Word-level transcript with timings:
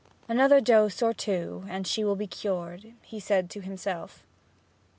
'Another 0.27 0.59
dose 0.59 1.03
or 1.03 1.13
two, 1.13 1.63
and 1.69 1.85
she 1.85 2.03
will 2.03 2.15
be 2.15 2.25
cured,' 2.25 2.93
he 3.03 3.19
said 3.19 3.51
to 3.51 3.61
himself. 3.61 4.25